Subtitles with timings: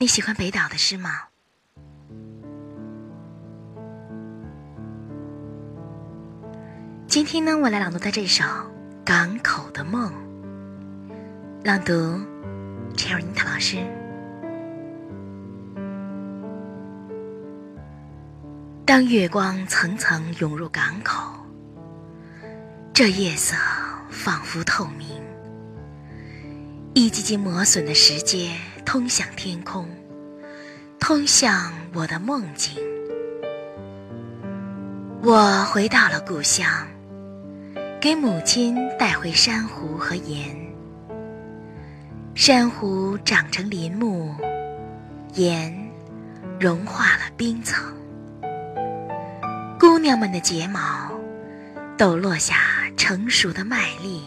[0.00, 1.10] 你喜欢北岛的诗吗？
[7.08, 8.44] 今天呢，我来朗读的这首
[9.04, 10.12] 《港口的梦》，
[11.64, 11.92] 朗读
[12.94, 13.78] Cherry 塔老师。
[18.86, 21.44] 当月光层层涌入港口，
[22.94, 23.56] 这夜色
[24.10, 25.08] 仿佛透明。
[26.94, 28.52] 一级级磨损的石阶
[28.90, 29.86] 通向天空，
[30.98, 32.74] 通向我的梦境。
[35.22, 36.66] 我回到了故乡，
[38.00, 40.56] 给母亲带回珊瑚和盐。
[42.34, 44.34] 珊瑚长成林木，
[45.34, 45.90] 盐
[46.58, 47.94] 融化了冰层。
[49.78, 51.12] 姑娘们的睫毛
[51.98, 52.56] 抖落下
[52.96, 54.22] 成熟的麦粒。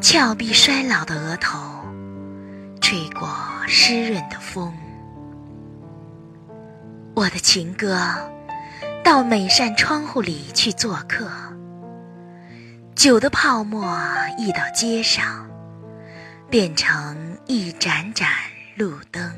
[0.00, 1.58] 峭壁衰老的额头，
[2.84, 3.26] 吹过
[3.66, 4.70] 湿润的风。
[7.16, 7.98] 我的情歌，
[9.02, 11.26] 到每扇窗户里去做客。
[12.94, 13.98] 酒的泡沫
[14.36, 15.48] 溢到街上，
[16.50, 18.28] 变成一盏盏
[18.76, 19.32] 路灯。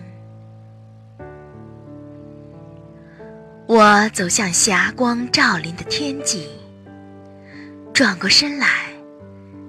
[3.68, 6.48] 我走向霞光照临的天际，
[7.94, 8.66] 转过身来。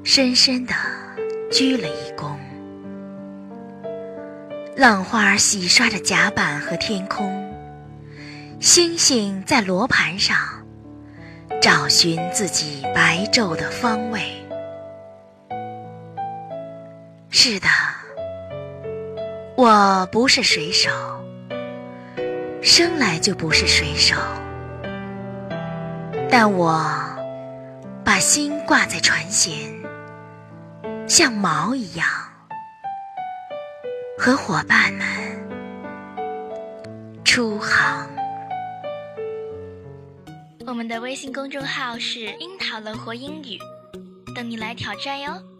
[0.04, 0.74] 深深的
[1.52, 2.37] 鞠了一躬。
[4.78, 7.52] 浪花洗刷着甲板和天空，
[8.60, 10.38] 星星在罗盘上
[11.60, 14.22] 找寻自己白昼的方位。
[17.32, 17.68] 是的，
[19.56, 20.92] 我不是水手，
[22.62, 24.16] 生来就不是水手，
[26.30, 26.88] 但我
[28.06, 29.52] 把心挂在船舷。
[31.08, 32.08] 像锚一样，
[34.18, 35.06] 和伙伴们
[37.24, 38.10] 出航。
[40.66, 43.60] 我们的微信公众号是“樱桃乐活英语”，
[44.36, 45.57] 等你来挑战哟。